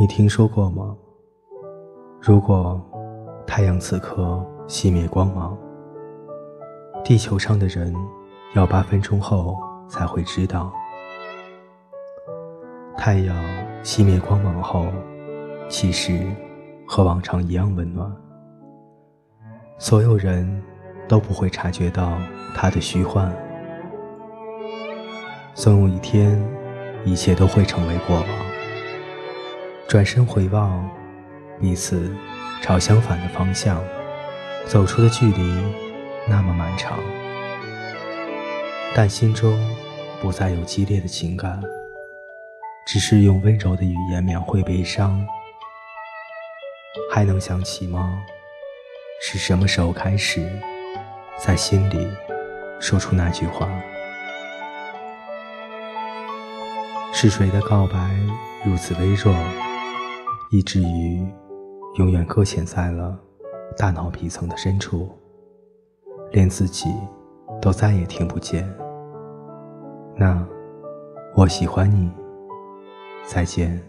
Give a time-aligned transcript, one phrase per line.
[0.00, 0.96] 你听说过吗？
[2.20, 2.80] 如果
[3.46, 5.56] 太阳此刻熄灭光芒，
[7.04, 7.94] 地球上的人
[8.54, 9.56] 要八分钟后
[9.88, 10.72] 才会知道。
[12.96, 13.36] 太阳
[13.84, 14.86] 熄灭光芒后，
[15.68, 16.26] 其实
[16.86, 18.10] 和往常一样温暖，
[19.78, 20.62] 所有人
[21.06, 22.18] 都不会察觉到
[22.56, 23.32] 它的虚幻。
[25.62, 26.36] 总有一天，
[27.04, 28.28] 一切都会成为过往。
[29.86, 30.90] 转身回望，
[31.60, 32.12] 彼此
[32.60, 33.80] 朝相反的方向
[34.66, 35.62] 走出的距离
[36.28, 36.98] 那么漫长，
[38.92, 39.56] 但心中
[40.20, 41.62] 不再有激烈的情感，
[42.84, 45.24] 只是用温柔的语言描绘悲伤。
[47.08, 48.20] 还能想起吗？
[49.20, 50.44] 是什么时候开始，
[51.38, 52.08] 在心里
[52.80, 53.68] 说出那句话？
[57.14, 58.16] 是谁的告白
[58.64, 59.32] 如此微弱？
[60.50, 61.24] 以至于
[61.96, 63.16] 永远搁浅在了
[63.76, 65.08] 大脑皮层的深处，
[66.32, 66.88] 连自己
[67.60, 68.68] 都再也听不见。
[70.16, 70.44] 那
[71.36, 72.10] 我喜欢你，
[73.24, 73.80] 再见。